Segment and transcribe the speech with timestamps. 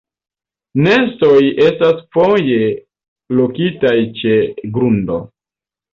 [0.85, 2.71] Nestoj estas foje
[3.41, 4.35] lokitaj ĉe
[4.79, 5.25] grundo.